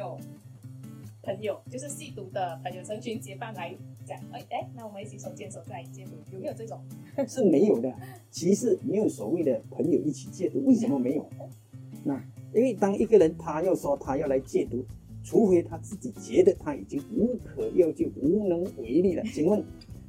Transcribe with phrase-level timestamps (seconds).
[0.00, 0.18] 有
[1.22, 3.74] 朋友，就是吸毒的朋友成群结伴来
[4.06, 6.80] 讲，哎哎，那我们一起手牵手再来戒毒，有没有这种？
[7.28, 7.94] 是没有的。
[8.30, 11.28] 其实没有所谓的朋友一起戒毒，为什么没有？
[12.02, 12.18] 那
[12.54, 14.82] 因为当一个人他要说他要来戒毒，
[15.22, 19.22] 除非他自己觉得他已经无可救药、无能为力了。
[19.24, 19.62] 请问，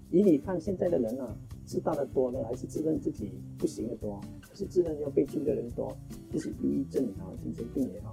[0.10, 1.36] 以你看现在的人啊，
[1.68, 4.22] 知道的多呢，还是自认自己不行的多？
[4.54, 5.94] 是自认要被救的人多？
[6.32, 8.11] 就是抑郁症也好，精神病也好。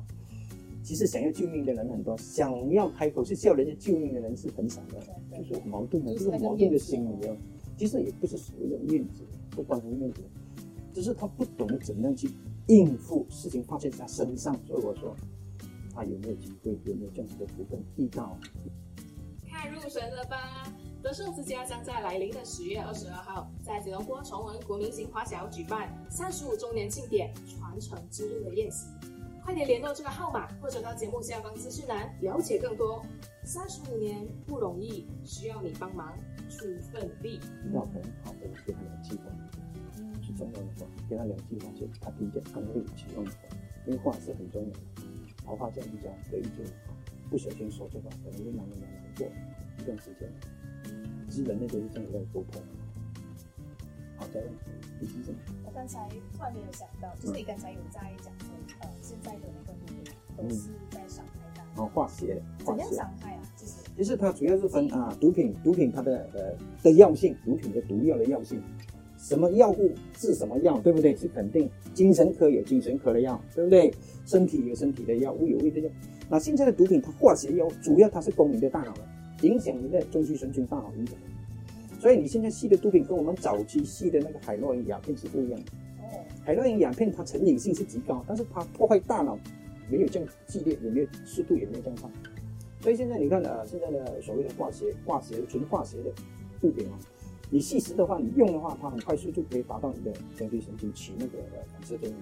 [0.88, 4.98] 其实想要救命的人很多，想要开口去叫人家救命的人是很少的，
[5.36, 7.36] 就是矛盾的，就是矛盾的心理哦。
[7.76, 10.22] 其实也不是所谓的面子，不关乎面子，
[10.94, 12.30] 只是他不懂得怎样去
[12.68, 14.58] 应付事情发生在他身上。
[14.66, 15.14] 所以我说，
[15.94, 18.34] 他有没有机会，有没有这样子的福分遇到？
[19.46, 20.72] 看入神了吧？
[21.02, 28.86] 德胜之家将在来临的十月二十二号，在吉隆坡崇文国民型华小举办三十五周年庆典传承之路的宴席。
[29.48, 33.02] 快点联络这个号码，或者到节目下方资讯栏了解更多。
[33.44, 36.12] 三十五年不容易，需要你帮忙
[36.50, 37.40] 出份力。
[37.72, 39.22] 要很好的给他两句话，
[40.20, 43.38] 是重要的话，给他两句话，就他听见安慰启用的话，
[43.86, 44.80] 因为话是很重要的。
[45.46, 46.92] 老话讲一讲，得一句话，
[47.30, 49.26] 不小心说错话，可能会让人家难过
[49.78, 50.30] 一段时间。
[51.30, 52.60] 其实人类都是这样在沟通。
[54.18, 54.50] 好，再问，
[55.00, 55.38] 第七什么？
[55.64, 58.77] 我刚才突然没有想到，就是你刚才有在讲说，呃，
[59.08, 60.04] 现在的那个毒品
[60.36, 61.84] 都是在伤害大脑。
[61.84, 63.40] 哦，化学，怎样伤害啊？
[63.56, 66.52] 其实，其实它主要是分啊，毒品，毒品它的呃
[66.82, 68.60] 的药性，毒品的毒药的药性，
[69.16, 71.16] 什么药物治什么药，对不对？
[71.16, 73.90] 是肯定，精神科有精神科的药，对不对？
[74.26, 75.90] 身体有身体的药，物有物的药。
[76.28, 81.16] 那现在的毒品，它化学药主要它是攻你的大脑的，影响你的中枢神经大脑影响。
[81.98, 85.72] 所以你现在吸的毒品跟我们早期吸的那个海洛因鸦片是不一样的。
[86.44, 89.38] 海洛因鸦片它成瘾性是极高，但是它破坏大脑
[89.90, 92.10] 没有这样激烈，也没有速度也没有这样快。
[92.80, 96.10] 所以现在你看呃，现在的所谓的化学、化学纯化学的
[96.62, 96.98] 物品啊，
[97.50, 101.38] 你吸食的话，你用的话，它很快速就可以达到你的中枢神经起那个
[101.72, 102.16] 反射作用。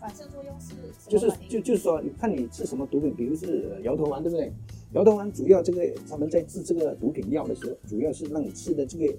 [0.00, 0.74] 反射作用是？
[1.08, 4.52] 就是就就是说，你看你吃什么毒品，比如是摇头丸，对不对？
[4.92, 9.12] 摇头丸主要这个他们在治这个毒品药的时候，主要是让你吃的这个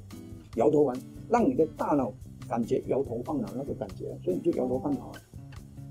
[0.56, 0.98] 摇头丸，
[1.30, 2.14] 让你的大脑
[2.50, 5.22] 感觉摇头晃脑那个感觉，所以你就摇头晃脑啊。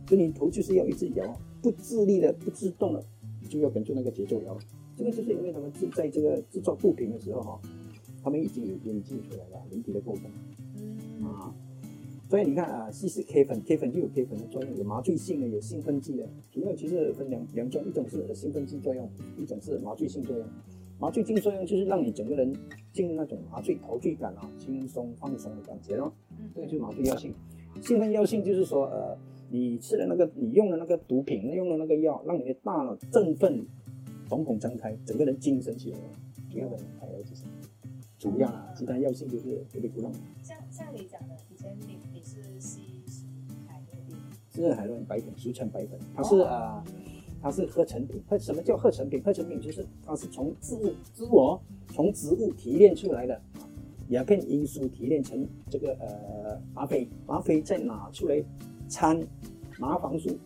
[0.09, 3.05] 所以你头就是要一直摇，不自立的、不自动的，
[3.49, 4.59] 就要跟着那个节奏摇。
[4.97, 7.61] 这个就是因为他们制在这个制造布品的时候哈，
[8.23, 10.23] 他们已经有研究出来了人体的构造，
[10.77, 11.55] 嗯啊。
[12.29, 16.29] 所以你看啊，吸食 K 粉，K 粉就有 K 粉的作用，有麻醉性的，有兴奋剂的。
[16.51, 19.09] 主要其实分两两种，一种是兴奋剂作用，
[19.39, 20.47] 一种是麻醉性作用。
[20.99, 22.53] 麻醉精作用就是让你整个人
[22.93, 26.13] 进入那种麻醉陶醉感啊，轻松放松的感觉咯。
[26.31, 27.35] 嗯，这个就是麻醉药性。
[27.81, 29.17] 兴奋药性就是说，呃，
[29.51, 33.65] 你吃的那个，你用的那个毒品，用的那个药，让你的大脑振奋，
[34.29, 35.99] 瞳孔张开，整个人精神起来。
[36.51, 37.45] 主要的还有就是
[38.19, 40.13] 主要啊，其他药性就是特别不让。
[40.43, 42.19] 像像你讲的，以前你你。
[42.29, 42.83] 是吸
[43.67, 43.97] 海洛
[44.55, 46.85] 因是海洛因白粉，俗称白粉，它是啊，
[47.41, 48.23] 它是合成品。
[48.29, 49.23] 合什么叫合成品？
[49.23, 53.41] 合成品就是它是从植物植物从植物提炼出来的
[54.09, 58.43] 鸦片罂粟提炼成这个呃吗啡，吗啡再拿出来
[58.89, 59.21] 掺
[59.79, 60.37] 麻黄素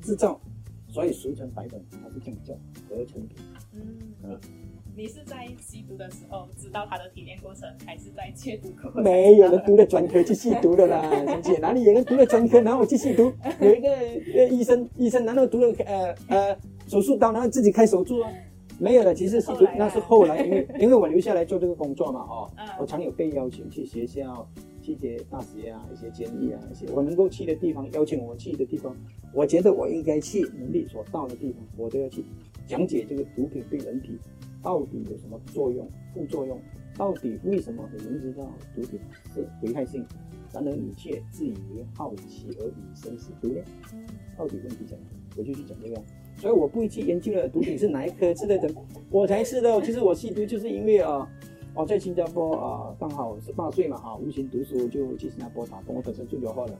[0.00, 0.40] 制造，
[0.88, 2.54] 所以俗称白粉，它是这样叫
[2.88, 3.36] 合成品。
[4.22, 4.40] 嗯。
[5.00, 9.02] 你是在吸毒的时候知道他的提炼过程，还是在戒毒过程？
[9.02, 13.32] 没有人读了专科去吸毒的啦， 小姐，哪里有人读了专科然后去吸毒？
[13.62, 18.30] 有一个呃医生，医生难道读了呃呃手术刀然后自己开手术啊？
[18.78, 24.46] 没有的，其实吸毒那是后来，因为 因为我留下来做这个工作嘛，哦，我常有被邀请去学校、
[24.82, 28.94] 去些大学啊、一些监狱啊、一些我能够去的地方，邀请我去的地方，
[29.32, 32.22] 我觉得我应该去能力所到的地方，我都要去
[32.66, 34.18] 讲解这个毒品对人体。
[34.62, 35.88] 到底有什么作用？
[36.14, 36.58] 副作用？
[36.96, 38.44] 到底为什么你明知道
[38.74, 39.00] 毒品
[39.32, 40.04] 是危害性，
[40.52, 43.60] 然而你却自以为好奇而以身试毒呢？
[44.36, 45.02] 到底问题在哪？
[45.36, 46.02] 我就去讲这个。
[46.36, 48.70] 所以我不会去研究了毒品是哪一颗之类 的，
[49.10, 51.26] 我才知道，其实我吸毒就是因为啊，
[51.74, 55.94] 我在新加坡啊，刚好十八岁嘛啊，无心读书就去新加坡打工。
[55.96, 56.76] 我本身住留后的，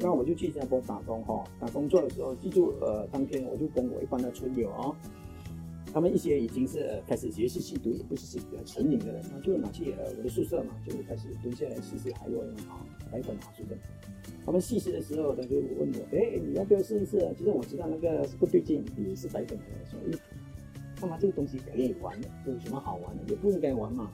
[0.00, 1.44] 那我就去新加坡打工哈。
[1.60, 4.96] 打工做的时候，记住呃，当天我就跟我一般的村友啊。
[5.92, 13.78] 他们一些已经是开始学习吸毒，也不是吸毒成瘾的人，那就拿去呃我的宿舍嘛，就开始蹲下来试试海洛因啊、白粉啊，是不是？
[14.46, 17.18] 他们试试的时候，他就问我，哎，你要不要试一试？
[17.36, 20.16] 其实我知道那个是不对劲，也是白粉的，所以
[21.00, 22.28] 干嘛这个东西可以玩的？
[22.46, 23.22] 有什么好玩的？
[23.28, 24.12] 也不应该玩嘛。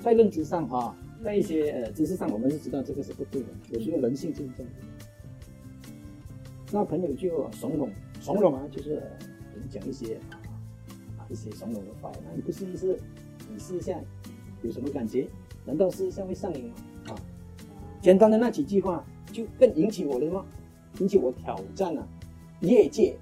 [0.00, 3.48] 在认知上哈，在一些呃知识上，我们是知道这个是不对的。
[3.70, 4.72] 有时候人性就是这样。
[6.70, 7.90] 那朋友就怂恿，
[8.20, 9.02] 怂恿啊，就是。
[9.68, 10.18] 讲一些
[11.30, 12.98] 一些怂恿的话，那你不试一试，
[13.52, 13.98] 你试一下
[14.62, 15.28] 有什么感觉？
[15.64, 16.74] 难道试一下会上瘾吗？
[17.08, 17.14] 啊，
[18.02, 20.44] 简单的那几句话就更引起我的什么？
[20.98, 22.06] 引起我挑战啊，
[22.60, 23.16] 业界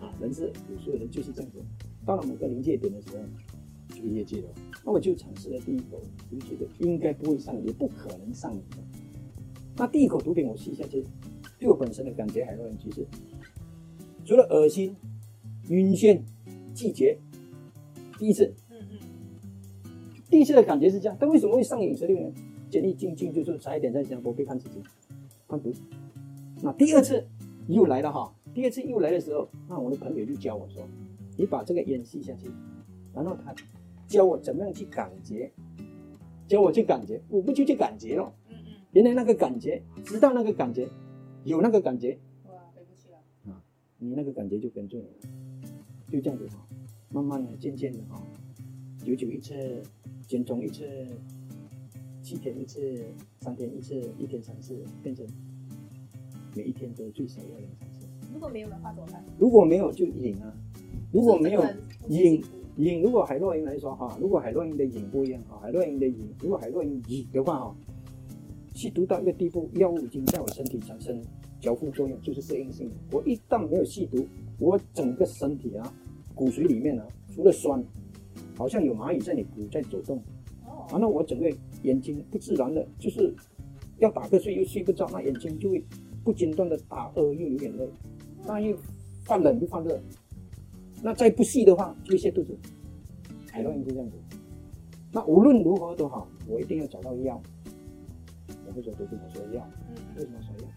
[0.00, 1.58] 啊，人是有时候人就是这样子，
[2.04, 3.22] 到了某个临界点的时候，
[3.94, 4.48] 就业界了。
[4.84, 8.76] 那我就尝试了第一口，我就觉得应该不会上瘾，也不可能上瘾的。
[9.76, 11.04] 那第一口毒品我试一下去，
[11.58, 13.06] 对我本身的感觉还是很其实，
[14.24, 14.94] 除了恶心、
[15.68, 16.20] 晕眩、
[16.74, 17.18] 拒绝，
[18.18, 18.98] 第一次，嗯嗯，
[20.30, 21.96] 第一次的感觉是这样，但为什么会上瘾？
[21.96, 22.32] 十六年，
[22.70, 24.82] 建议静静就是差一点在新加坡被判死刑，
[25.48, 25.72] 判毒。
[26.62, 27.26] 那第二次
[27.68, 30.82] 又来了哈，第二次又来的时候，那我的朋友就教我说，
[31.36, 32.50] 你把这个烟吸下去，
[33.12, 33.54] 然后他
[34.06, 35.50] 教我怎么样去感觉，
[36.46, 38.32] 教我去感觉，我不就去感觉了。
[38.48, 40.88] 嗯嗯，原来那个感觉，直到那个感觉，
[41.44, 43.18] 有那个感觉，哇，回不去了
[43.52, 43.62] 啊。
[43.98, 45.70] 你那个感觉就跟着你了，
[46.10, 46.66] 就这样子哈，
[47.14, 48.18] 慢慢的、渐渐的哦，
[49.04, 49.54] 久久一次，
[50.26, 50.84] 间中一次，
[52.20, 53.04] 七天一次，
[53.38, 55.24] 三天一次，一天三次，变成
[56.56, 58.08] 每一天都最少要两三次。
[58.32, 59.24] 如果没有的话怎么办？
[59.38, 60.52] 如果没有就瘾啊，
[61.12, 62.48] 如果没有就是这个人不是瘾幸福
[62.82, 67.76] 瘾，如果海洛因来说哈，如果海洛因的瘾不一样哈，海洛因的瘾，如果海洛因瘾的话哈，
[68.74, 71.22] 吸毒到一个地步，药物已经在我身体产生
[71.60, 72.90] 交互作用，就是适应性。
[73.12, 74.26] 我一旦没有吸毒，
[74.58, 75.94] 我整个身体啊，
[76.34, 77.82] 骨髓里面啊，除了酸，
[78.56, 80.18] 好像有蚂蚁在你骨在走动，
[80.66, 81.50] 哦，完了我整个
[81.82, 83.34] 眼睛不自然的，就是
[83.98, 85.84] 要打瞌睡又睡不着，那眼睛就会
[86.24, 87.88] 不间断的打嗝又流眼泪，
[88.44, 88.76] 那又
[89.24, 90.00] 犯冷又犯热，
[91.02, 92.56] 那再不细的话就会泻肚子，
[93.50, 94.16] 海洛因就这样子。
[95.12, 97.40] 那无论如何都好，我一定要找到药。
[98.66, 100.68] 我会说都跟，我说药，嗯为什么说药？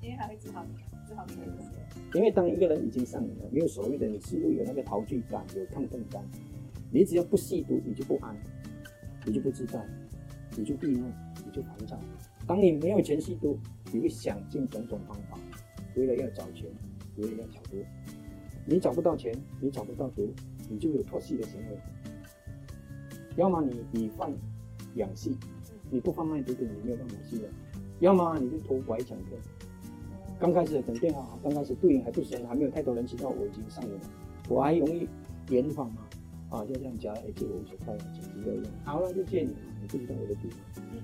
[0.00, 0.76] 因为还会治好你，
[1.08, 1.83] 治好你的这些。
[2.14, 6.24] 因为当一个人已经上瘾了，没有所谓的你吸入有那个陶醉感，有亢奋感，
[6.92, 8.36] 你只要不吸毒，你就不安，
[9.26, 9.84] 你就不自在，
[10.56, 11.10] 你就闭目，
[11.44, 11.98] 你就烦躁。
[12.46, 13.58] 当你没有钱吸毒，
[13.92, 15.36] 你会想尽种种方法，
[15.96, 16.70] 为了要找钱，
[17.16, 17.84] 为了要找毒。
[18.64, 20.32] 你找不到钱，你找不到毒，
[20.70, 21.78] 你就有脱戏的行为。
[23.36, 24.32] 要么你你贩
[24.94, 25.36] 养戏，
[25.90, 27.48] 你不贩卖毒品，你没有办法吸的；
[27.98, 29.40] 要么你就偷拐抢骗。
[30.38, 34.00] 刚开始肯定啊，刚开始对应还不深，还没有太多人知道我已经上瘾了，
[34.48, 35.08] 我还容易
[35.50, 36.06] 圆谎嘛，
[36.50, 41.02] 啊，就这样讲，哎，借我五十块，紧急要用，好了就借你嘛，你不知道我的毒嘛，嗯嗯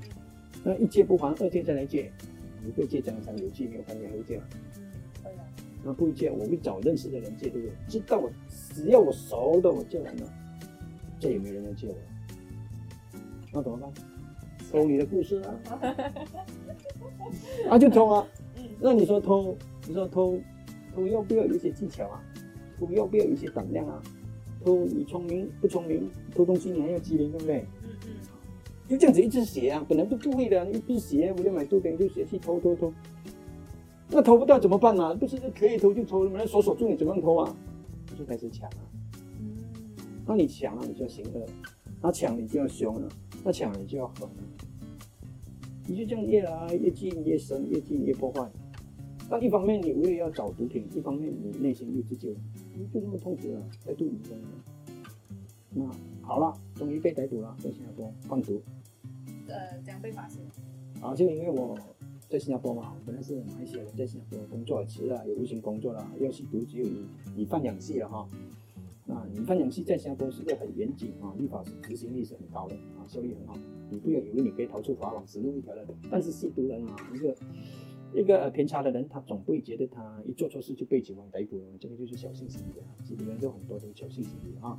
[0.63, 2.13] 那一借不还，二借再来借，
[2.63, 4.45] 你会借江山有借没有还你还会借吗？
[5.83, 7.75] 那不会借，我会找认识的人借，对不对？
[7.89, 8.31] 知道我
[8.75, 10.27] 只要我熟的我借完了，
[11.19, 11.95] 再也没人来借我，
[13.53, 13.91] 那怎么办？
[14.71, 15.55] 偷你的故事啊，
[17.71, 18.27] 啊就偷啊。
[18.81, 19.57] 嗯那你说偷，
[19.87, 20.41] 你说偷，
[20.95, 22.23] 偷要不要有一些技巧啊？
[22.79, 24.03] 偷要不要有一些胆量啊？
[24.65, 26.09] 偷你聪明不聪明？
[26.35, 27.67] 偷东西你还要机灵，对不对？
[27.83, 28.11] 嗯嗯，
[28.89, 32.93] 就这样子一直写啊，本来都不会的，一直写，我就买毒品就写去偷偷偷。
[34.09, 35.13] 那偷不到怎么办啊？
[35.15, 37.55] 不是可以偷就偷，那锁锁住你怎么样偷啊？
[38.19, 38.83] 就开始抢啊，
[39.41, 39.57] 嗯
[40.27, 41.47] 那你抢啊你就要行恶，
[42.01, 43.09] 那抢你就要凶了，
[43.45, 44.43] 那抢你就要狠了，
[45.87, 48.51] 你就这样越来越近越深，越近越破坏。
[49.31, 52.35] 那一方面你为了要找毒品，一方面你内心又自救，
[52.77, 54.37] 你就这么痛苦了，在度你中
[55.73, 55.89] 那
[56.21, 58.61] 好了，终于被逮捕了，在新加坡贩毒。
[59.47, 60.43] 呃，怎样被发现？
[61.01, 61.79] 啊，就因为我
[62.29, 67.05] 在新加坡嘛，我本来是马来西亚人，在新加坡工作迟了，有无形工作了，要吸毒只有以
[67.37, 68.29] 以贩养系了哈。
[69.07, 73.57] 那以贩养系在新加坡是个很严谨啊，立法是执行力是很高的啊，效率很好。
[73.91, 75.87] 你不要以为你可以逃出法网，死路一条的。
[76.11, 77.35] 但是吸毒人啊，一个
[78.13, 82.85] 一个呃偏差的人，他总不会觉得他一做错事就被警方逮捕了，这个就是侥幸心理啊。
[83.05, 84.79] 吸毒人都很多都侥幸心理啊，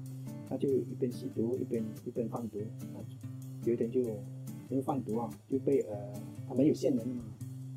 [0.50, 2.60] 他就一边吸毒一边一边贩毒，
[2.94, 3.00] 啊，
[3.66, 4.02] 有一天就
[4.70, 5.96] 因为贩毒啊，就被呃
[6.48, 7.24] 他没有线人嘛，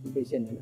[0.05, 0.57] 就被线人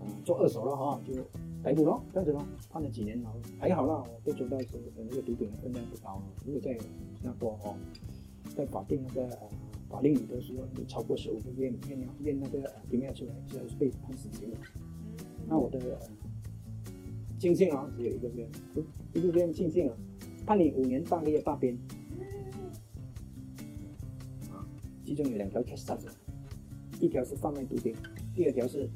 [0.00, 1.14] 啊、做二手了哈，就
[1.62, 7.74] 逮捕了，这样子咯，判了几年牢，还好啦，我被抓到时候呃那个毒品的分量不高，如果在新加坡哦，
[8.54, 9.48] 在法定那个呃
[9.88, 14.56] 法令里头说你超过十五个月验尿验那个呃病验出来，就是被判死刑了。
[15.46, 15.98] 那我的呃
[17.38, 18.48] 庆幸啊，只有一个月，
[19.14, 19.96] 一个月庆幸啊，
[20.44, 21.74] 判你五年半个月八边。
[24.50, 24.66] 啊，
[25.04, 25.96] 其中有两条 case 杀
[27.00, 27.94] 一条是贩卖毒品，
[28.34, 28.90] 第二条是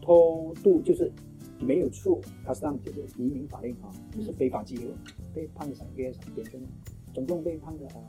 [0.00, 1.12] 偷渡，就是
[1.60, 4.88] 没有处 custom，就是移民法令啊，就是非法拘留，
[5.34, 6.68] 被判了三个月三边真的，
[7.12, 8.00] 总共被判了呃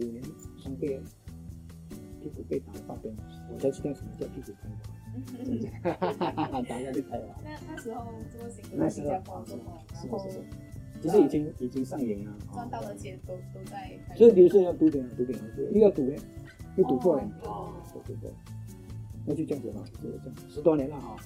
[0.00, 0.22] 五年
[0.62, 1.02] 三个月，
[2.24, 3.14] 屁股被打了八边，
[3.52, 4.52] 我才知道什么叫屁股
[5.82, 7.34] 开花，哈哈哈，打下去开花。
[7.44, 10.44] 那 那时候这么辛苦那时候在新加坡做工，然后是是是
[11.02, 12.34] 其实已经已经上瘾了。
[12.52, 13.92] 赚到的钱都都在。
[14.16, 16.16] 所以比如说要毒品啊，毒品啊，又要赌嘞，
[16.76, 18.30] 又赌过嘞，哦，赌赌过，
[19.26, 21.16] 那就这样子嘛，就是这样，十多年了哈。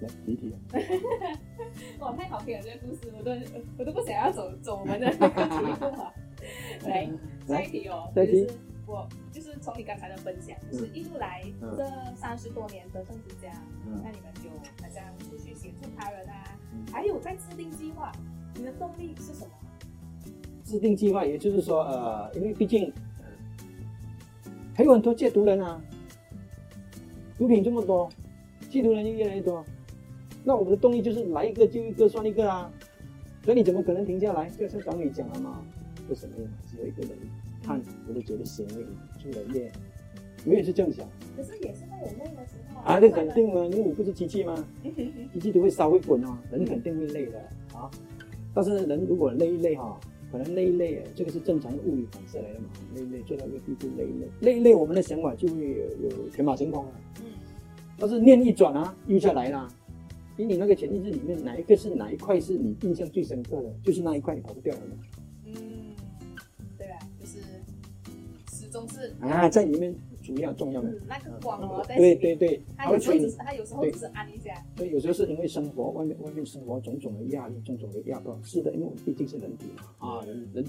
[0.00, 0.58] 来离题了，
[1.98, 3.32] 哇，太好听了这个故事，我都
[3.78, 6.14] 我都不想要走走我们的那个题目了。
[6.86, 7.10] 来，
[7.48, 8.48] 下一题哦，就是
[8.88, 11.44] 我就是从你刚才的分享，就是一路来
[11.76, 11.84] 这
[12.16, 13.52] 三十多年的政治家，
[14.02, 14.48] 那你们就
[14.82, 16.58] 好像继续协助他人啊，
[16.90, 18.10] 还有在制定计划，
[18.54, 19.50] 你的动力是什么？
[20.64, 22.90] 制定计划，也就是说，呃，因为毕竟
[24.74, 25.78] 还有很多戒毒人啊，
[27.36, 28.08] 毒品这么多，
[28.70, 29.62] 戒毒人就越来越多。
[30.44, 32.72] 那我们的动力就是来一个就一个算一个啊，
[33.44, 34.48] 所以你怎么可能停下来？
[34.48, 35.62] 就是刚你讲了嘛，
[36.08, 36.34] 为什么
[36.70, 37.18] 只有一个人
[37.68, 38.86] 看，我就觉得行为
[39.20, 39.70] 出人业，
[40.46, 41.06] 我也是这样想。
[41.36, 42.94] 可是也是会有累的时候啊。
[42.94, 44.66] 啊，那肯定啊，因为我不是机器吗？
[45.30, 47.38] 机器都会烧会滚啊，人肯定会累的
[47.74, 47.90] 啊。
[48.54, 50.00] 但是人如果累一累哈，
[50.32, 56.92] 可能累一累，这个是正常的物理反射来的嘛，累一累做到一个地步累一累，累一累我们的想法就会有有天马行空了。
[57.20, 57.26] 嗯。
[57.98, 59.68] 但是念一转啊，又下来了。
[60.34, 63.70] 比你那个潜意识里面哪一个是哪一块是你印象最深刻的？
[63.82, 64.80] 就是那一块你跑不掉了
[68.86, 71.82] 始终是啊，在里面主要重要的那个光哦。
[71.86, 74.54] 对对对，他有时候只是他有时候只是按一下。
[74.76, 78.38] 所以有时候是因为生活外面外面生活种种的压力，种种的压迫。
[78.42, 80.64] 是的，因为我们毕竟是人体嘛啊，人人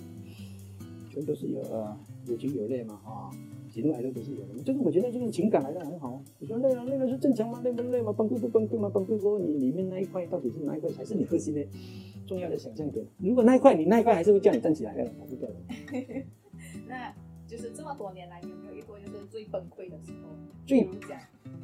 [1.12, 3.30] 全都是有呃有情有泪嘛啊。
[3.72, 6.20] 喜怒哀乐都是有的，这个我觉得这个情感来的很好。
[6.40, 7.62] 你说累了，累了是正常吗？
[7.64, 8.12] 累不累吗？
[8.12, 8.90] 崩溃不崩溃吗？
[8.90, 11.64] 崩溃过后，你里面那一块到底是哪一块才是你核心的
[12.26, 13.06] 重要的想象点？
[13.20, 15.56] 如果那一块你那一块还是会叫你站起来的，跑不掉的。
[16.88, 17.14] 那
[17.50, 20.30] 就是这么多年来，你有没有遇过就是最崩溃的时候？
[20.68, 21.20] 最讲，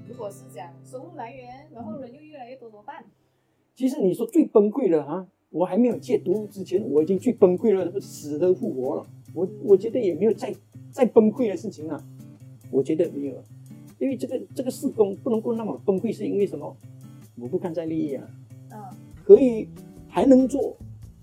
[0.10, 3.06] 如果是讲收入来源，然后人又越来越多，怎么办？
[3.76, 9.06] 其实你说最崩溃的啊，我还没有戒毒之前，我已经最崩溃了，死的复活了。
[9.36, 10.52] 我我觉得也没有再。
[10.92, 12.02] 再崩溃的事情啊，
[12.72, 13.44] 我觉得没有，
[14.00, 16.74] 因为这个这个事工不能够那么崩溃，是因为什么？
[17.38, 18.26] 我不看在利益啊，
[18.72, 18.82] 嗯，
[19.26, 19.68] 可以
[20.08, 20.78] 还能做，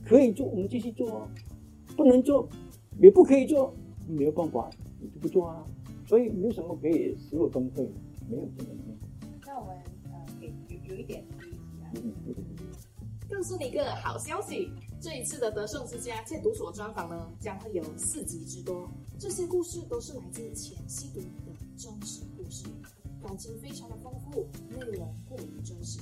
[0.05, 1.29] 可以做，我们继续做啊，
[1.97, 2.47] 不能做
[3.01, 3.75] 也不可以做，
[4.07, 5.65] 没有办法，你就不做啊，
[6.07, 7.89] 所以没有什么可以使我崩溃，
[8.29, 8.71] 没有这个。
[9.47, 11.51] 那我们呃，给有有一点提
[11.83, 12.57] 啊，嗯嗯嗯，
[13.31, 14.71] 告诉你一个好消息。
[15.01, 18.89] 这一次的德胜之家戒毒所专访呢，将会有四集之多。
[19.19, 22.67] 这些故事都是来自前吸毒的真实故事，
[23.21, 25.99] 感情非常的丰富，内容过于真实。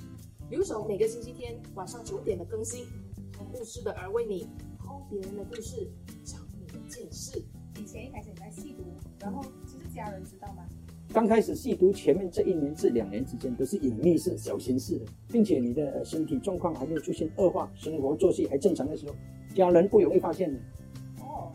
[0.51, 2.85] 留守每个星期天晚上九点的更新，
[3.33, 4.47] 偷故事的而为你
[4.79, 5.91] 偷别人的故事，
[6.23, 7.43] 长你的见识。
[7.81, 8.85] 以前一开始你在吸毒，
[9.19, 10.63] 然后其实家人知道吗？
[11.15, 19.15] 刚开始吸毒前面这一年至两年之间都是隐秘式、小心式的，并且你的身体状况还没有出现恶化，生活作息还正常的时候，
[19.55, 20.59] 家人不容易发现的。
[21.21, 21.51] 哦，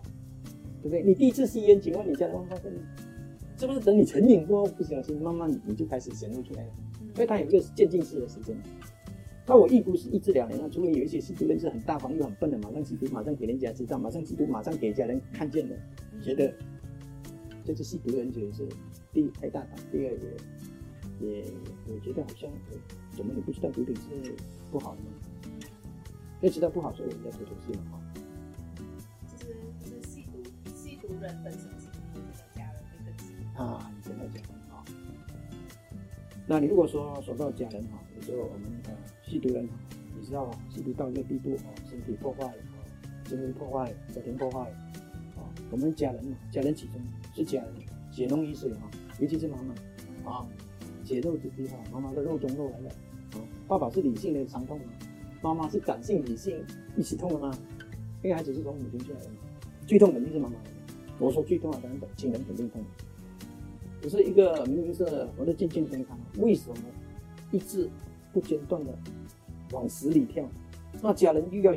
[0.81, 1.03] 对不对？
[1.03, 2.79] 你第一次吸烟，请问你家人会发现吗？
[3.55, 6.71] 是不是等你成瘾过后，不小心慢慢你就开始显露出来了？
[7.13, 8.57] 所以它有一个渐进式的时间。
[9.47, 15.77] 那我预估是一至两年啊，除非有一些吸毒人是很大方又很笨的，马上吸毒，马上给人家知道，马上吸毒，马上给家人看见的，
[16.25, 16.51] 觉得
[17.63, 18.67] 这是吸毒的人觉得是。
[19.13, 21.45] 第一太大胆，第二也也
[21.87, 22.51] 我觉得好像，
[23.15, 24.35] 怎么你不知道毒品是
[24.69, 25.07] 不好的吗？
[26.41, 28.01] 要知道不好，所以人家偷偷吸嘛哈。
[29.29, 30.43] 其实是吸毒，
[30.75, 31.87] 吸毒人本身是
[32.53, 34.43] 家人会分析啊，你真的讲
[34.75, 34.83] 啊。
[36.45, 38.91] 那你如果说说到家人哈，有时候我们呃
[39.23, 39.69] 吸毒人，
[40.19, 40.51] 你知道？
[40.69, 42.53] 吸毒到一个地步哦，身体破坏，
[43.23, 44.69] 精神破坏，家庭破坏，
[45.71, 46.95] 我们家人嘛，家人其中
[47.33, 47.71] 是家人
[48.11, 48.89] 血浓于水哈。
[49.19, 50.45] 尤其是妈妈，啊，
[51.03, 52.89] 血肉之躯哈，妈妈的肉中肉来了，
[53.33, 54.85] 啊，爸爸是理性的伤痛啊，
[55.41, 56.57] 妈妈是感性理性
[56.97, 57.57] 一起痛的吗？
[58.23, 59.35] 因为孩子是从母亲出来的嘛，
[59.87, 60.55] 最痛肯定是妈妈。
[61.19, 62.83] 我说最痛啊，当然亲人肯定痛。
[64.01, 65.03] 只是一个明明是
[65.37, 66.75] 活得健健康康，为什么
[67.51, 67.89] 一直
[68.33, 68.93] 不间断的
[69.71, 70.47] 往死里跳？
[71.01, 71.75] 那家人又要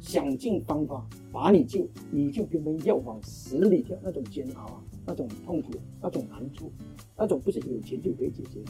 [0.00, 4.82] 想尽方法把你救，你就偏偏要往死里跳，那种煎熬啊！
[5.06, 6.70] 那种痛苦，那种难处，
[7.16, 8.60] 那种不是有钱就可以解决。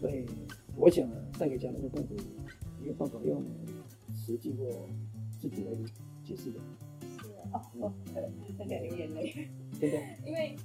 [0.00, 0.26] 所以，
[0.76, 2.14] 我想带给家人的痛苦，
[2.80, 3.42] 没有办法用
[4.12, 4.68] 实际或
[5.38, 5.70] 自己来
[6.24, 6.60] 解释的。
[7.00, 7.92] 是哦，
[8.58, 9.48] 大家流眼泪。
[9.78, 9.98] 对的。
[10.26, 10.56] 因为，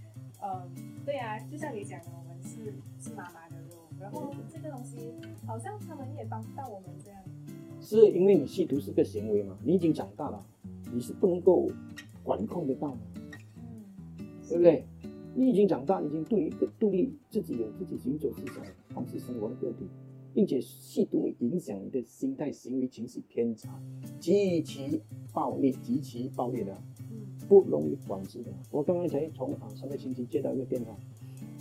[0.42, 0.68] 呃，
[1.06, 4.98] 对啊，就像你讲的，我们是是妈妈的肉，然后这个东西
[5.46, 7.22] 好像他们也帮不到我们这样。
[7.82, 9.58] 是因为你吸毒是个行为嘛？
[9.66, 10.46] 你已经长大了，
[10.94, 11.70] 你是不能够
[12.24, 12.98] 管控得到的。
[14.48, 14.86] 对不对？
[15.36, 19.86] 你已经长大，已经独立、独立自己有自己行走思想方式生活的个体。
[20.34, 23.78] 并且吸毒影响你的心态、行为、情绪偏差，
[24.18, 25.02] 极其
[25.34, 27.18] 暴力、极其暴力的，嗯
[27.50, 28.50] 不容易管制的。
[28.72, 30.96] 我刚刚才从啊上个星期接到一个电话，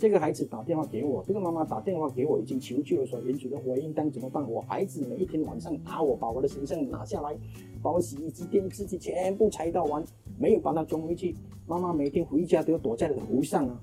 [0.01, 4.43] 这个孩子打电话给我，这个妈妈打电话给我，已经求救了，说袁主任，我应当怎么办？
[4.49, 7.37] 我孩子每一天晚上打我，把我的身上拿下来，
[7.83, 10.03] 把我洗衣机、电视机全部拆到完，
[10.39, 11.35] 没有把它装回去。
[11.67, 13.79] 妈妈每天回家都要躲在楼上啊。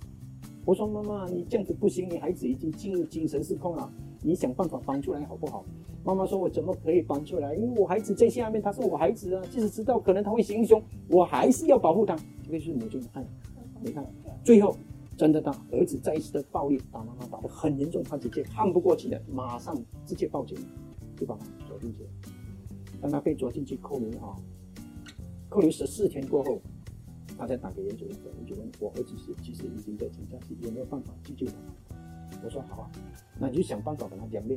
[0.64, 3.88] 我说妈妈，你这样子不行，你孩子已经进入精神失控了，
[4.20, 5.64] 你想办法搬出来好不好？
[6.02, 7.54] 妈妈说：“我怎么可以搬出来？
[7.54, 13.24] 因为我孩子在下面，他是我孩子啊，即使知道可能他会行凶，我还是要保护他。”这个是母亲的爱。
[13.80, 14.04] 你看，
[14.42, 14.76] 最后
[15.18, 20.56] 真的他儿子再一次的暴力打妈妈，打得很严重，他直接看不过去了，马上直接报警，
[21.16, 22.10] 就把他锁进去了。
[23.00, 24.36] 当他被抓进去扣留啊，
[25.48, 26.62] 扣留十四天过后，
[27.36, 31.54] 他才打给严主任说：“严主任，我儿子是其实已经在请假期，有没有办法去救他？”
[32.44, 32.90] 我说：“好啊，
[33.40, 34.56] 那你就想办法把他两面，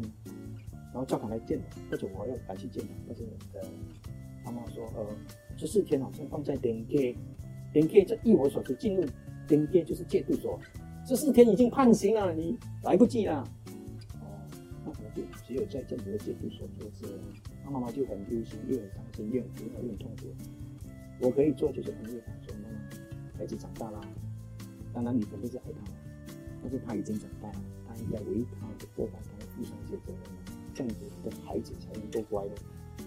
[0.94, 2.90] 然后叫他来见我，或者我要赶去见他。
[3.08, 3.24] 但是
[3.56, 3.62] 呃，
[4.46, 5.08] 他妈说呃，
[5.58, 7.18] 十四天好像放在点 K，
[7.74, 9.04] 点 K 这依我所知进入
[9.52, 10.58] 点 K 就是戒毒所，
[11.06, 13.44] 十四天已经判刑了，你来不及了。
[14.22, 14.40] 哦，
[14.86, 17.20] 那可能就只有在政府的戒毒所做事。
[17.62, 20.28] 他妈妈就很忧心，又很伤心，又很苦恼，又很痛苦。
[21.20, 24.02] 我可以做就是安慰他说：妈妈，孩子长大了，
[24.94, 25.92] 当然你肯定是爱他，
[26.62, 30.62] 但是他已经长大了，他应该为他的过犯，他要负上一些责任了。
[30.74, 32.56] 这样子的孩子才能够乖的。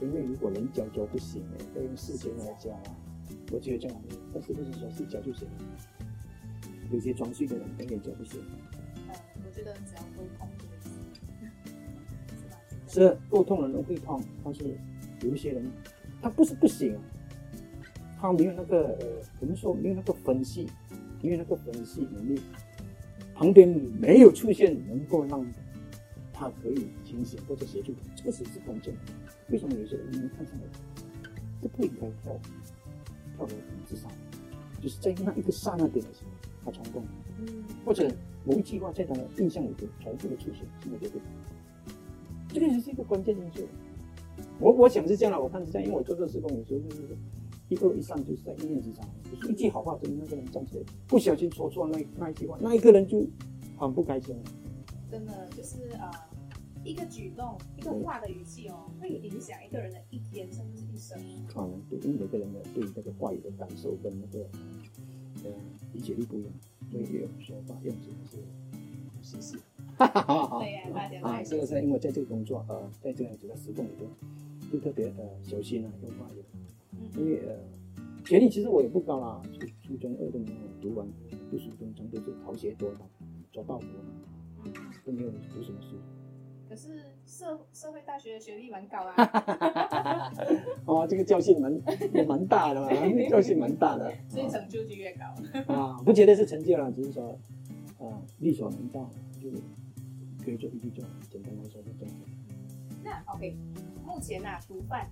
[0.02, 1.42] 因为如果人教教不行，
[1.74, 2.82] 要用事情来教啊，
[3.50, 3.96] 我觉得这样，
[4.32, 5.54] 但是不是说是教就行了？
[6.94, 8.40] 有些装睡的人根本教不行。
[9.08, 10.64] 呃，我觉得只要沟通就
[12.38, 12.56] 是吧？
[12.86, 14.78] 是沟通的人会痛，但是
[15.22, 15.68] 有一些人
[16.22, 16.96] 他不是不行，
[18.16, 19.06] 他没有那个呃，
[19.40, 20.68] 怎么说没有那个分析，
[21.20, 22.40] 没有那个分析能力，
[23.34, 25.44] 旁边没有出现能够让
[26.32, 28.94] 他可以清醒或者协助他，这个才是关键。
[29.48, 30.62] 为什么有些人能看上来，
[31.60, 32.40] 这不应该跳
[33.36, 33.52] 跳楼
[33.84, 34.08] 自杀，
[34.80, 36.30] 就是在那一个刹那点的时候，
[36.64, 37.04] 他冲动，
[37.38, 38.10] 嗯或者
[38.44, 41.20] 某一句话在他的印象里头重复的出现，是不是对？
[42.48, 43.62] 这个也是一个关键因素。
[44.58, 47.16] 我我想是这样的，我看是这样，因为我做这施工有时候就是
[47.68, 53.26] 一二一上就是在一念之差，就是一句好话，可能那个人站起来不小心说错那那一句话，那一个人就
[53.76, 54.36] 很不开心。
[55.10, 56.10] 真的就是呃，
[56.84, 61.18] 一个举动，一个话的语气哦，会影响一个人的一天甚至是一生。
[61.46, 64.44] 可能对，因为每个人的对那个话语的感受跟那个
[65.44, 65.50] 呃
[65.94, 66.52] 理解力不一样，
[66.90, 68.36] 所以也有说法用词是
[69.22, 69.58] 实事。
[69.96, 74.06] 哈哈哈哈对呀，大家啊，在这个是因为在这个工作，呃，在这样子的时空里头，
[74.72, 76.42] 就特别呃小心啊，用话语。
[77.16, 77.56] 因嗯为呃，
[78.26, 80.44] 学历其实我也不高啦，初初中二中
[80.82, 81.06] 读完，
[81.50, 83.06] 读书中常都是逃学多嘛，
[83.52, 84.10] 抓报国嘛，
[84.64, 84.72] 嗯，
[85.04, 85.96] 都没有读什么书。
[86.68, 86.88] 可是
[87.26, 89.14] 社社会大学的学历蛮高啊，
[90.86, 91.72] 哦，这个教训蛮
[92.12, 92.88] 也蛮大的嘛，
[93.28, 94.12] 教训蛮大的。
[94.28, 95.72] 所以成就就越高。
[95.72, 97.38] 啊，不觉得是成就了，只是说，
[97.98, 99.08] 呃，力所能到，
[99.40, 99.50] 就
[100.44, 102.14] 可以做就去做，简单来说是这样。
[103.02, 103.54] 那 OK，
[104.06, 105.08] 目前呐、毒贩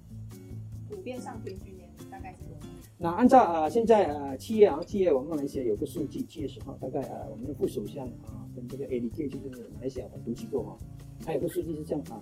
[0.89, 2.67] 普遍上平均年龄大概是多少？
[2.99, 10.79] 那按照啊、呃现在呃七月啊七月我们马来西亚有个数据，七月十号大概呃我们的副首相啊跟这个 ADK 就是马来西亚的毒机构哈，
[11.25, 12.21] 还有个数据是这样啊，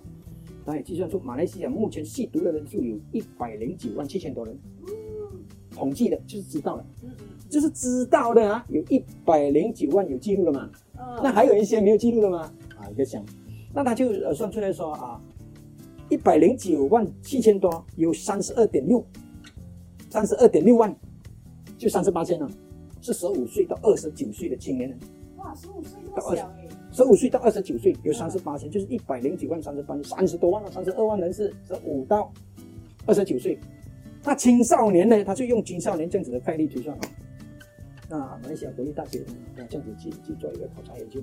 [0.65, 4.57] 他也计算出马来西亚目前吸毒的人数有一百零九万七千多人，
[5.71, 6.85] 统计的就是知道的，
[7.49, 12.51] 就是知道的啊，有一百零九万有记录的嘛，嗯，那还有一些没有记录的吗？
[12.77, 13.25] 啊，一个想，
[13.73, 15.21] 那他就呃算出来说啊，
[16.09, 19.03] 一百零九万七千多，有三十二点六，
[20.09, 20.95] 三十二点六万，
[21.77, 22.49] 就三十八千了，
[23.01, 24.99] 是十五岁到二十九岁的青年人，
[25.37, 26.60] 哇，十五岁这么小哎、
[26.91, 32.31] 十五岁到二十九岁有三十八千，就是一百零九万三十八，三十多万了，三十二万人是十五到
[33.05, 33.57] 二十九岁，
[34.25, 37.01] 那青少年呢，他就用青少年这样子的概率推算啊。
[38.09, 41.21] 那马来西亚国立大学啊这样子去去做一个考察研究，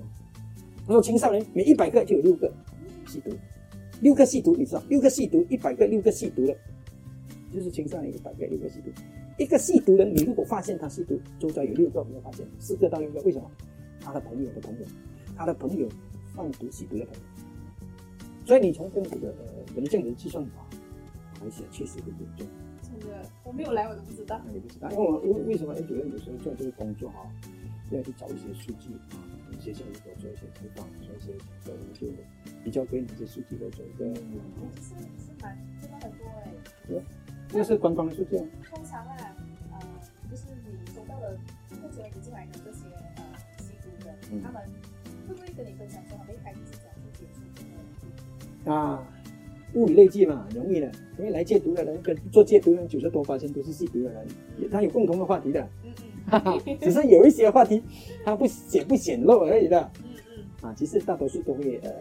[0.87, 2.51] 他说青少年每一百个就有六个
[3.05, 3.29] 吸毒，
[4.01, 6.55] 六个吸毒，你知道，六个吸毒，一百个六个吸毒的，
[7.53, 8.89] 就是青少年一百个六个吸毒。
[9.37, 13.49] 一个吸毒人，你如果发现他吸毒，周遭有六个没有发现，四个到六个，为什么？
[14.01, 14.85] 他的朋友的朋友，
[15.39, 15.87] 他的朋友
[16.35, 17.21] 贩毒吸毒的朋友，
[18.45, 20.67] 所以你从这样子的呃，可能这样子的计算法，
[21.39, 22.45] 马来西亚确实很严重。
[22.83, 24.41] 真的，我没有来我都不知道。
[24.45, 27.25] 那也不知道，因为我因为为什么 A 主任有时候做这个工作哈、
[27.91, 31.31] 要去找一些数据啊，跟学校里头做一些采访，做一些
[31.67, 32.05] 呃，我们就
[32.65, 34.41] 比较跟这些数据来做一个，嗯，
[34.81, 34.89] 是
[35.23, 37.01] 是蛮真的很多哎、
[37.47, 38.45] 这个是官方的数据啊。
[38.69, 39.15] 通常啊，
[39.71, 39.79] 呃，
[40.29, 41.37] 就是你收到的
[41.81, 42.83] 目前为止进来的这些
[43.15, 43.23] 呃
[43.59, 44.61] 吸毒的，嗯他们
[45.29, 47.67] 会不会跟你分享说他们一开始是怎样去接触这个
[48.01, 48.73] 毒品？
[48.73, 49.07] 啊，
[49.75, 50.91] 物以类聚嘛，很容易的。
[51.17, 54.27] 因为来戒毒的人跟做戒毒的人九十多八千都是吸毒的人，
[54.71, 57.83] 他有共同的话题的，嗯嗯哈哈， 只是有一些话题
[58.23, 59.79] 他不显不显露而已的。
[60.03, 61.91] 嗯嗯，啊，其实大多数都会呃，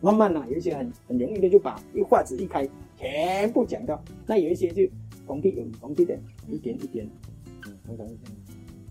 [0.00, 4.02] 慢慢啦、有一些很很容易的就把一话子一开，全部讲到。
[4.26, 4.82] 那有一些就
[5.26, 7.08] 逢低有逢低的，一点一点，
[7.66, 8.36] 嗯，通常是这样，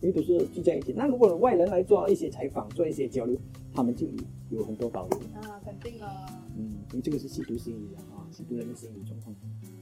[0.02, 0.94] 因为都是聚在一起。
[0.96, 3.38] 那如果外人来做一些采访，做一些交流，
[3.74, 4.08] 他们就
[4.50, 5.20] 有很多保留。
[5.42, 6.26] 啊，肯定啊。
[6.58, 9.36] 嗯，因为这个是吸毒心理啊，啊，吸毒人的心理状况。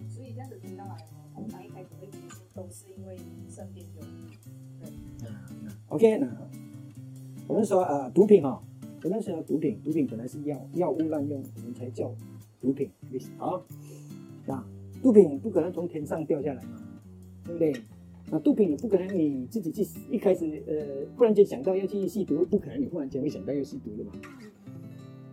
[0.10, 3.18] 所以这样子听到来哦，通常一开始会接触都是因为
[3.50, 4.10] 身边有人。
[5.24, 6.28] 啊那 OK，那
[7.48, 8.62] 我们说呃，毒品哈、
[9.04, 12.14] 我们说毒品，毒品本来是药药物滥用，我们才叫
[12.62, 12.92] 毒品。
[13.38, 13.64] 好，
[14.46, 14.64] 那
[15.02, 16.82] 毒品不可能从天上掉下来嘛，
[17.46, 17.74] 对不对？
[18.30, 24.12] 那毒品也不可能你自己去一开始呃，忽然间想到要去吸毒，不可能你忽然间会想到要吸毒的嘛。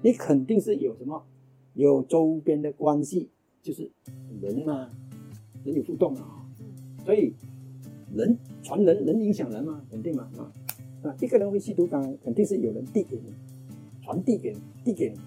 [0.02, 1.24] 你肯定是有什么
[1.74, 3.30] 有周边的关系，
[3.62, 3.90] 就是
[4.40, 4.90] 人嘛，
[5.64, 6.46] 人有互动啊，
[7.04, 7.32] 所以
[8.14, 10.52] 人传人，人影响人嘛，肯定嘛啊
[11.02, 13.32] 啊，一个人会吸毒，当然肯定是有人递给你，
[14.04, 15.18] 传递给你，递给你。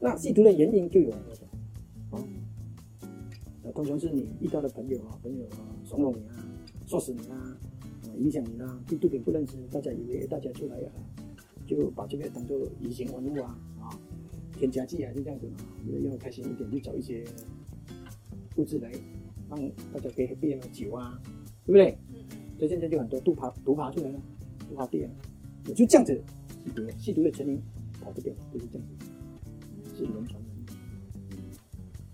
[0.00, 1.34] 那吸毒的原因就有很多
[3.72, 6.44] 通常是你遇到的朋友啊，朋友啊怂恿你啊，
[6.86, 10.92] 唆使你啊，啊影响你啊，对毒品不认识，大家以为大家出来啊，
[11.66, 13.88] 就把这个当做隐形文物啊啊，
[14.52, 15.54] 添加剂啊，就这样子嘛，
[15.86, 17.24] 觉得要开心一点，就找一些
[18.56, 18.92] 物质来
[19.48, 19.58] 让
[19.92, 21.20] 大家可以变了酒啊，
[21.64, 21.98] 对不对？
[22.58, 24.20] 所以现在就很多毒爬毒爬出来了，
[24.68, 25.10] 毒爬地啊，
[25.66, 26.22] 也就这样子
[26.64, 27.60] 吸毒，吸毒的成因
[28.00, 30.52] 跑不掉，就是这样子，是人传人。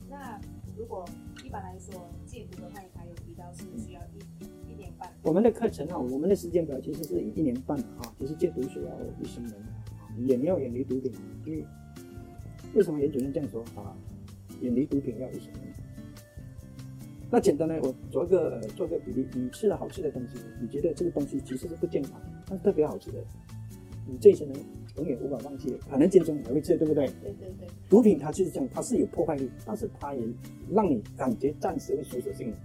[0.08, 0.40] 那
[0.76, 1.04] 如果
[1.48, 5.10] 一般来说戒毒的话，你还有提到是需要一一年半。
[5.22, 9.54] 我们的课程啊，我们的时间表其实是一年半啊，其实戒毒是要一生人
[9.98, 11.10] 啊，远要远离毒品，
[11.46, 11.64] 因为
[12.74, 13.96] 为什么严主任这样说啊？
[14.60, 15.62] 远离毒品要一生人。
[17.30, 23.24] 那简单呢，我做一个、呃、做个比例，你吃了好吃的东西，你觉得这个东西其实是不健康，但是特别好吃的，
[24.06, 24.56] 你这一生人
[24.98, 27.06] 永远无法忘记的，可能间中还会吃，对不对？
[27.22, 30.20] 对对对，毒品它就是这样，它是有破坏力，但是它也
[30.70, 32.56] 让你感觉暂时会舒适性的，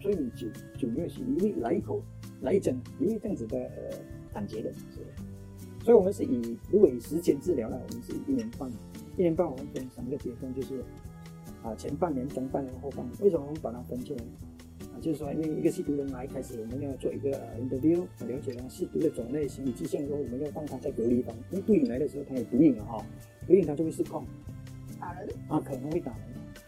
[0.00, 2.00] 所以你久久没有吸，你会来一口
[2.40, 3.98] 来一针，你会这样子的呃
[4.32, 4.72] 感觉的。
[5.82, 8.70] 所以我们是以如果以时间治疗呢，我们是一年半，
[9.18, 10.82] 一年半我们分三个阶段，就是
[11.62, 13.12] 啊前半年、中半年、后半年。
[13.20, 14.20] 为什么我们把它分出来
[15.04, 23.04] 就是说因为一个吸毒人来，开始我们要做一个呃 interview，了解他吸毒的种类、心理迹象之后，我们要放他在隔离房，因为毒瘾来的时候他有毒瘾了哈，
[23.46, 24.24] 毒瘾他就会失控。
[24.98, 25.28] 打人。
[25.48, 26.20] 啊，可能会打人。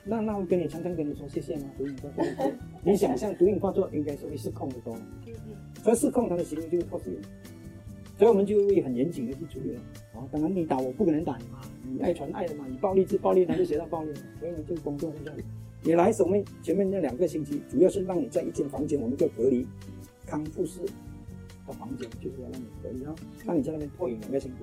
[0.05, 1.70] 那那会跟你常常跟你说谢谢吗？
[1.79, 2.53] 毒瘾发作，
[2.85, 4.94] 你想象毒瘾发作应该是会失控的多，
[5.83, 7.14] 所以失控他的行为就会破碎。
[8.18, 9.81] 所以我们就会很严谨的去处理了。
[10.14, 14.12] 啊，当然你打我不可能打你嘛，你爱传爱的嘛，你暴力治暴力，他就学到暴力。
[14.38, 15.38] 所以呢，这个工作是这样。
[15.82, 19.66] 你来是我们前面那两个星期，主要是让你在一间房间，我们叫隔离
[20.26, 20.80] 康复室
[21.66, 24.58] 的房间，就是要让你隔离，然后让你在那边脱瘾两个星期。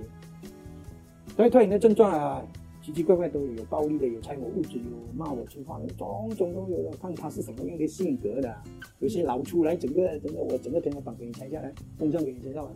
[1.34, 2.46] 所以脱瘾的症状啊，
[2.82, 4.84] 奇奇怪怪都有，有暴力的，有拆我物质，有
[5.16, 6.96] 骂我粗话的，种种都有的。
[6.98, 8.54] 看他是什么样的性格的，
[8.98, 12.68] 有些老出来，整个整个我整个天花板给你拆下来，风扇给你拆下来，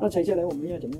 [0.00, 0.96] 那拆下来我们要怎么？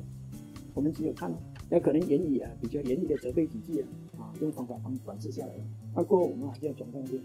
[0.74, 1.32] 我们只有看，
[1.70, 3.86] 那可能言语啊比较严厉的责备几句啊，
[4.18, 5.52] 啊用方法帮你管制下来。
[5.94, 7.20] 那过后我们还是要转上去，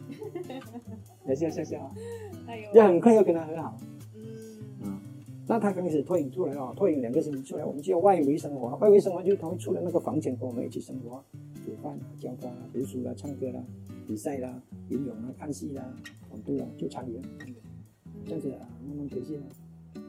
[1.26, 1.96] 还是要笑笑啊，
[2.74, 3.78] 要很快要跟他和好。
[4.16, 5.02] 嗯啊，
[5.48, 8.76] 那他刚开始脱颖出来哦，脱颖两个星期出来，我们就要外围生活。
[8.78, 11.24] 外围生活就是他会出来那个房间跟我们一起生活，
[11.66, 13.64] 煮饭啊、浇花啊、读书啦、唱歌啦、
[14.06, 15.94] 比赛啦、游泳啊、看戏啦、
[16.30, 17.24] 广度啊，就参与了。
[18.26, 19.46] 这样子啊，慢慢培训啊。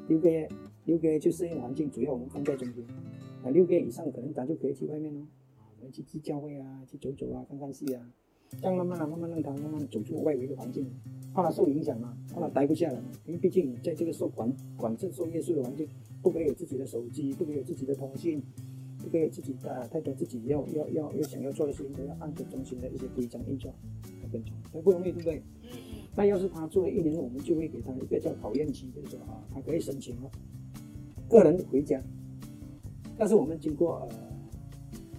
[0.09, 0.49] 六个月，
[0.85, 2.85] 六个月就适应环境，主要我们放在中间。
[3.45, 5.21] 啊，六个月以上可能咱就可以去外面哦，
[5.59, 8.01] 啊，我们去去教会啊，去走走啊，看看戏啊，
[8.61, 10.87] 这样慢慢的、慢慢让他慢慢走出外围的环境。
[11.35, 15.87] 怕他受影响嘛，怕他待不下来嘛，因为毕竟在这个受管管制、受约束的环境，
[16.23, 18.41] 不可以有自己的手机，不可以有自己的通信，
[18.99, 23.75] 不可以有自己的、呃、太多自己要要要要想要做的事情，都要按着中心的一些规章运作
[24.23, 25.43] 来跟从，所以不容易，对不对？
[26.17, 30.31] 那要是他做了一年，我们就会给他一个叫考验期，就是说啊，他可以申请了
[31.29, 32.01] 个人回家，
[33.17, 34.17] 但是我们经过呃，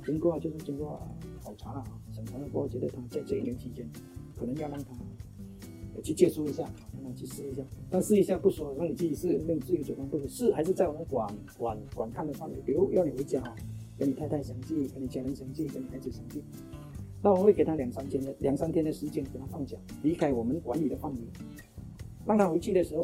[0.06, 1.02] 经过就是经过、
[1.44, 3.90] 考察了啊，审查了过后，觉得他在这一年期间，
[4.38, 4.94] 可能要让他
[6.04, 11.28] 去借书一下，让他去试一下，但试一下不说，让你自己试，那你自己走方不是试，还是在我们管
[11.58, 13.56] 管管看的范围，比如要你回家啊，
[13.98, 16.44] 跟你太太相聚，跟你家人相聚，跟你孩子相聚。
[17.24, 21.20] 那我会给他两三天的两三天的时间，给他放假，离开我们管理的范围，
[22.26, 23.04] 让他回去的时候，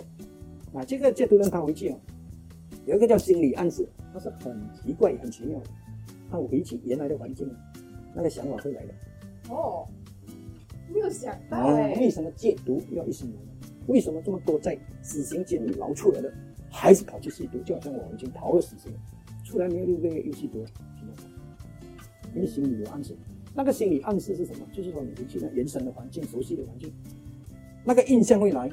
[0.74, 2.00] 啊，这个戒毒让他回去哦，
[2.86, 5.66] 有一个叫心理暗示，他是很奇怪、很奇妙的，
[6.30, 7.50] 他回去原来的环境，
[8.16, 8.94] 那个想法会来的。
[9.50, 9.88] 哦，
[10.92, 11.68] 没有想到
[12.00, 13.52] 为什么戒毒要一生无呢？
[13.88, 16.34] 为什么这么多在死刑监狱牢出来的，
[16.70, 17.58] 还是跑去吸毒？
[17.64, 18.92] 就好像我已经逃了死刑，
[19.44, 20.72] 出来没有六个月又吸毒，知
[21.02, 21.32] 道吗？
[22.36, 23.16] 因为心里有暗示。
[23.54, 24.66] 那个心理暗示是什么？
[24.72, 26.94] 就是说你回去那原生的环境、熟悉的环境，
[27.84, 28.70] 那个印象会来，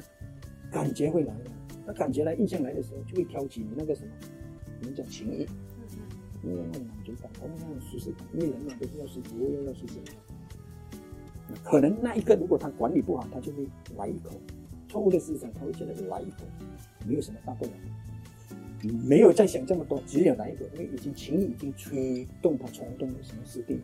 [0.71, 1.51] 感觉会来的。
[1.85, 4.11] 那感觉来、印象来的时候，就会挑起你那个什么，
[4.79, 5.47] 我们讲情谊，
[6.43, 9.95] 因为那种满足感，我们那种舒适感，因为人嘛都是要舒服，又要舒适。
[11.63, 14.31] 可能那一个如果他管理不好，他就会来一口
[14.87, 16.45] 错误的思想，他会觉得来一口
[17.05, 17.71] 没有什么大不了，
[19.03, 23.79] 没有再想这么多，只有来一口，因为已经情谊已经吹动他冲动的什么事地。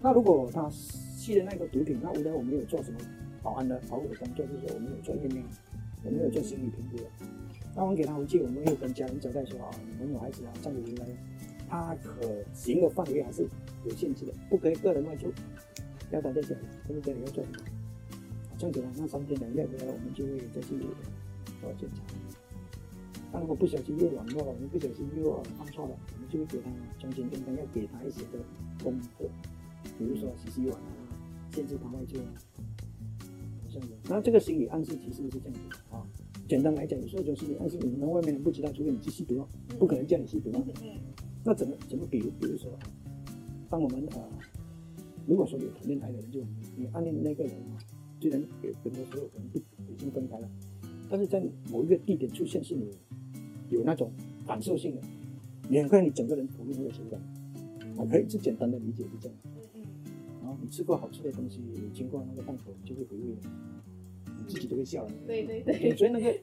[0.00, 2.98] 那如果他吸了那个毒品，那无论我们有做什么
[3.42, 5.42] 保安的保护的工作，就是说我们有做验尿，
[6.04, 7.04] 我们有做心理评估的。
[7.78, 11.06] 那我们给他回去，我们会跟家人交代说啊，你们有孩子啊，这样子回来，
[11.68, 12.10] 他可
[12.52, 13.46] 行的范围还是
[13.84, 15.32] 有限制的，不可以个人外出。
[16.10, 17.58] 要待在家里，不是家里要做什么？
[18.58, 20.76] 这样子呢，那三天两夜回来，我们就会再去
[21.60, 22.02] 做检查。
[23.30, 28.40] 那如果不小心又软弱了，我们不小心又放错了，我们就会给他中间应该要给他一些的
[28.82, 29.24] 功课，
[29.96, 30.90] 比如说洗洗碗啊，
[31.52, 32.26] 限制他外出啊，
[33.70, 33.94] 这样子。
[34.08, 36.02] 那这个心理暗示其实是这样子的啊。
[36.48, 39.46] 简单来讲，有时候就是心理暗示，你们外面人不知道，除非你去吸毒，
[39.78, 40.64] 不可能叫你吸毒啊。
[40.82, 40.88] 嗯
[41.44, 42.70] 那怎么怎么比如，比如说，
[43.70, 44.20] 当我们呃，
[45.26, 46.40] 如果说有谈恋爱的人就，
[46.76, 47.78] 你暗恋那个人啊，
[48.20, 50.50] 虽然有很多时候可能不已经分开了，
[51.08, 52.90] 但是在某一个地点出现是你
[53.70, 54.10] 有那种
[54.46, 55.00] 感受性的，
[55.70, 57.18] 你很快你整个人投入那个情感，
[57.96, 59.36] 我可以最简单的理解是这样。
[60.42, 63.77] 然后你吃过好吃的东西，你经过那个档口，你就会回味了，你
[64.48, 65.12] 自己都会笑了。
[65.26, 66.34] 对对对，所以那个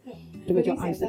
[0.48, 1.04] 这个叫暗示。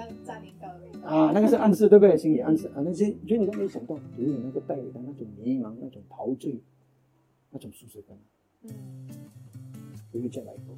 [1.04, 2.16] 啊，那个是暗示，对不对？
[2.16, 6.60] 心理暗示啊，那些所以你都没有想到，毒品那个带来的那种迷茫、那种陶醉、
[7.50, 8.18] 那种舒适感，
[8.62, 8.72] 嗯
[10.10, 10.74] 不会再来过。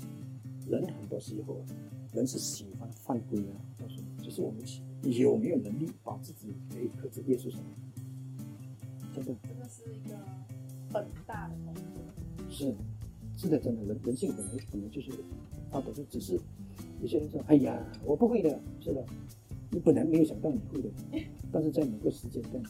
[0.69, 1.65] 人很多时候啊，
[2.13, 7.65] 人是喜欢犯规啊，告诉你，就是我们喜有没有能力把自己可以克制约束下来，
[9.15, 10.15] 真的真的是一个
[10.93, 11.83] 很大的工作。
[12.51, 12.75] 是
[13.39, 15.13] 是的，真的人人性本来本来就是
[15.71, 16.39] 大多数只是
[17.01, 19.05] 有些人说，哎呀，我不会的，是的，
[19.71, 20.91] 你本来没有想到你会的，
[21.53, 22.61] 但是在某个时间段，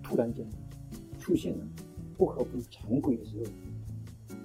[0.00, 0.46] 突然间
[1.18, 1.66] 出现了
[2.16, 4.36] 不合乎常规的时候，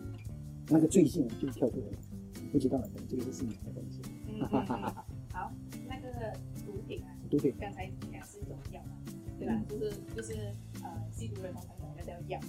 [0.69, 1.97] 那个罪性就跳出来了，
[2.41, 4.01] 你不知道了，这个是心理的东西。
[4.27, 4.95] 嗯嗯嗯
[5.31, 5.51] 好，
[5.87, 6.35] 那个
[6.65, 8.97] 毒品啊，毒品刚才讲是一种药嘛，
[9.37, 9.63] 对吧？
[9.69, 10.33] 就是就是
[10.81, 12.39] 呃，吸毒人通常讲那叫药？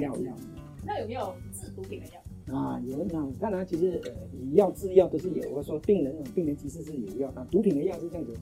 [0.00, 0.34] 药药
[0.86, 2.23] 那有没有治毒品的药？
[2.54, 5.50] 啊，有人讲，当然其实呃，以药治药都是有。
[5.50, 8.32] 我说病人啊，病人其实是有药啊，毒品的药是这样子。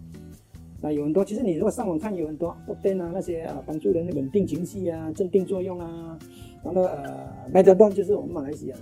[0.81, 6.19] 那有很多，其实你如果上网看，有很多不登啊那些啊，帮助人稳定情绪啊、镇定作用啊，
[6.65, 8.77] 完了呃 m e t a d o n 就是我们马来西亚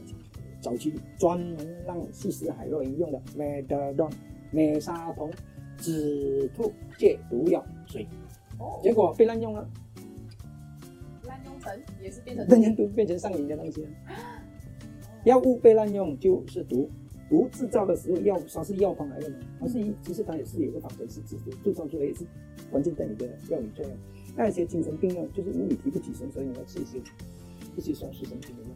[0.61, 4.13] 早期专门让吸食海洛因用的 m e t a d o n
[4.51, 5.31] 美沙酮
[5.77, 8.07] 止吐戒毒药水，
[8.59, 9.69] 哦，结果被滥用了，
[11.27, 13.89] 滥用成也是变成人人都变成上瘾的东西了。
[15.25, 16.89] 药物被滥用就是毒，
[17.29, 22.25] 毒制造的时候药它是药方来的嘛，它是一其实它也是有个方程式制制制造出来也是
[22.71, 23.93] 关键在你的药理作用。
[24.37, 26.99] 那些精神病药就是因为你提不起神，所以你要吃一些
[27.77, 28.69] 一些松弛神经的药，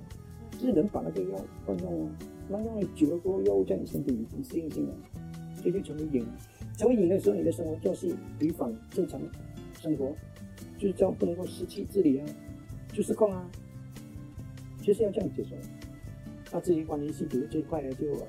[0.59, 2.13] 就是人把那个药乱用啊，
[2.51, 4.95] 滥用了久了过后，药物在你身体已经适应性了，
[5.57, 6.27] 所以就成为瘾。
[6.77, 9.21] 成为瘾的时候，你的生活作息违反正常
[9.81, 10.13] 生活，
[10.77, 12.27] 就是叫不能够失去自理啊，
[12.93, 13.49] 就失控啊，
[14.83, 15.57] 就是要这样解说。
[16.55, 18.27] 那至于关于吸毒这一块呢，就、呃、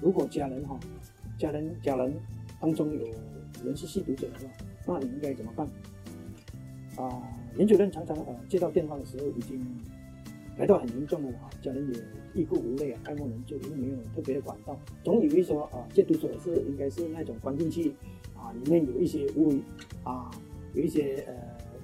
[0.00, 0.78] 如果家人哈、
[1.36, 2.14] 家人家人
[2.60, 3.04] 当中有
[3.64, 4.48] 人是吸毒者的
[4.86, 5.66] 话，那你应该怎么办？
[6.96, 7.20] 啊、
[7.56, 9.60] 研究人常常呃接到电话的时候，已经
[10.56, 12.00] 来到很严重了啊，家人也
[12.40, 17.92] 欲哭无泪啊，爱莫能助，因为没有特别的管道，总以为说啊，戒毒所是应该是那种关进去
[18.36, 19.60] 啊，里面有一些无为
[20.04, 20.30] 啊，
[20.74, 21.34] 有一些呃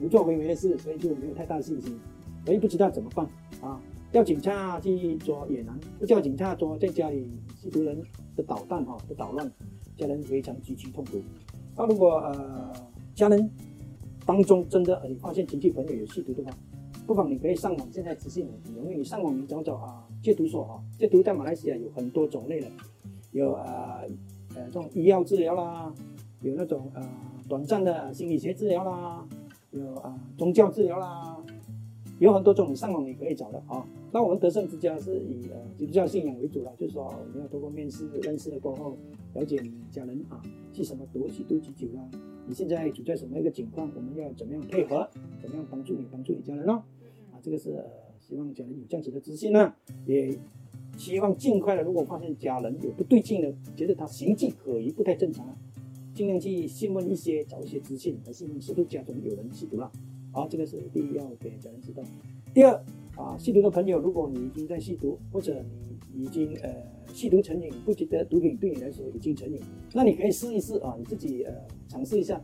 [0.01, 1.99] 无作为为的事，所以就没有太大的信心，
[2.45, 3.27] 所以不知道怎么办
[3.61, 3.83] 啊。
[4.13, 8.03] 叫警察去捉也难，不叫警察捉，在家里吸毒人
[8.35, 9.51] 的捣蛋哈，的捣乱，
[9.97, 11.21] 家人非常极其痛苦。
[11.77, 12.73] 那如果呃
[13.15, 13.49] 家人
[14.27, 16.51] 当中真的你发现亲戚朋友有吸毒的话，
[17.07, 22.67] 不妨你可以上网，现在资讯很容易，你上网你找找啊戒毒所啊，戒毒在马来西亚有很多种类的，
[23.31, 24.09] 有呃
[24.57, 25.93] 呃这种医药治疗啦，
[26.43, 27.09] 有那种呃
[27.49, 29.25] 短暂的心理学治疗啦，
[29.71, 31.37] 有啊、宗教治疗啦。
[32.21, 33.85] 有很多种，你上网也可以找的啊。
[34.13, 38.95] 那我们德胜之家是以呃基督教信仰为主了，就是说我们要通过面试认识了过后，
[39.33, 40.41] 了解你家人啊
[40.75, 42.07] 是什么毒，吸毒几久啦，
[42.47, 45.09] 你现在处在什么一个情况，我们要怎么样配合，
[45.41, 46.85] 怎么样帮助你，帮助你家人咯。
[47.33, 47.85] 啊，这个是呃
[48.19, 49.73] 希望家人有这样子的自信呢，
[50.05, 50.37] 也
[50.99, 55.57] 希望尽快的，如果发现家人有不对劲的，觉得他行迹可疑、不太正常，
[56.13, 59.91] 尽量去询问一些，找一些资讯来询问是不是家中有人吸毒了。
[60.33, 62.03] 好，这个是第一要给家人知道。
[62.55, 62.73] 第二
[63.17, 65.63] 啊，吸毒的朋友，如果你已经在吸毒，或者
[66.13, 66.75] 你已经呃
[67.13, 69.61] 吸毒成瘾，不觉得毒品对你来说已经成瘾，
[69.93, 71.53] 那你可以试一试啊，你自己呃
[71.89, 72.41] 尝试一下。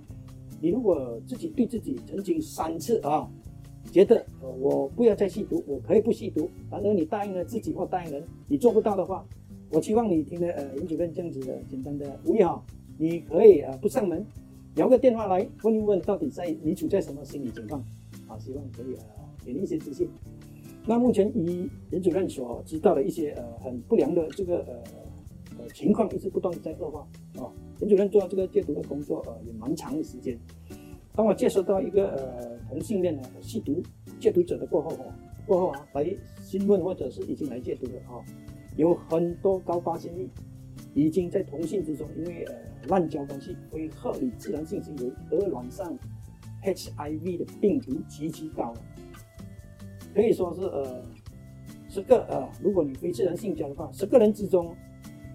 [0.60, 3.30] 你如果自己对自己曾经三次啊，
[3.92, 9.24] 觉得呃我不要再吸毒，我可以不吸毒，然而你答应了自己或答应人，你做不到的话，
[9.70, 12.64] 我希望你听了呃尹主任这样子的简单的呼吁哈，
[12.98, 14.24] 你可以啊不上门，
[14.76, 17.82] 聊个电话来问一问到底在你处在什么心理情况
[18.28, 19.04] 啊，希望可以呃
[19.42, 20.06] 给你一些资讯。
[20.86, 24.74] 那目前以严主任所知道的一些呃很不良的这个呃
[25.58, 27.00] 呃情况，一直不断的在恶化
[27.36, 27.48] 啊。
[27.80, 30.38] 严主任做这个戒毒的工作，呃，也蛮长的时间。
[31.14, 33.82] 当我接触到一个呃同性恋的吸毒
[34.20, 35.12] 戒毒者的过后，哦，
[35.46, 36.06] 过后啊，来
[36.42, 38.20] 询问或者是已经来戒毒的啊，
[38.76, 40.28] 有很多高发现率
[40.92, 42.54] 已经在同性之中，因为呃
[42.88, 45.98] 滥交关系，会合理自然性行为而染上
[46.62, 48.74] HIV 的病毒极其高，
[50.14, 51.02] 可以说是呃
[51.88, 54.74] 十个呃，如果你非自然性交的话，十个人之中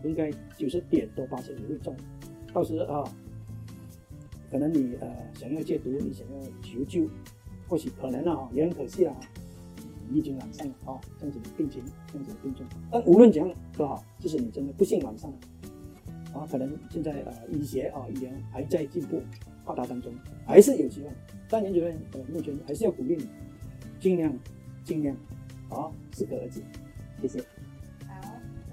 [0.03, 1.95] 应该九十点多发现你会中。
[2.53, 3.03] 到时啊，
[4.51, 7.07] 可能你呃想要戒毒，你想要求救，
[7.67, 9.15] 或许可能啊，也很可惜啊，
[10.09, 12.67] 你已经染上了啊这样子的病情，这样子的病症。
[12.91, 15.37] 但无论怎样都好，即使你真的不幸染上了，
[16.33, 19.21] 啊，可能现在呃医学啊医疗还在进步
[19.65, 20.13] 发达当中，
[20.45, 21.13] 还是有希望。
[21.49, 23.27] 但研主任呃目前还是要鼓励你，
[23.99, 24.33] 尽量
[24.83, 25.15] 尽量
[25.69, 26.61] 啊适可而止，
[27.21, 27.43] 谢谢。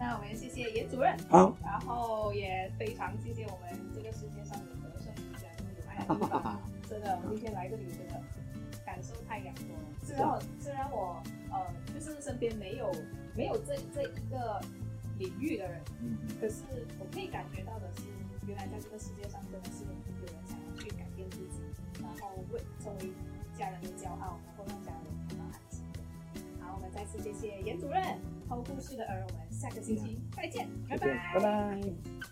[0.00, 6.62] 那我们谢谢严主任，好，然后也非常谢谢我们这个世界上有德胜之家，有爱的地方。
[6.88, 8.22] 真的，我今天来这里真的
[8.86, 9.82] 感受太阳多了。
[10.00, 12.92] 虽然我虽然我呃，就是身边没有
[13.36, 14.60] 没有这这一个
[15.18, 16.62] 领域的人，嗯，可是
[16.98, 18.04] 我可以感觉到的是，
[18.46, 21.60] 原来在这个世界上真的是有人想要去改变自己，
[22.00, 23.12] 然后为成为
[23.56, 25.84] 家人的骄傲，然后让家人感到安心。
[26.60, 28.02] 好，我们再次谢谢严主任。
[28.48, 32.28] 偷故事的儿，我们下个星期再见，拜拜，拜拜。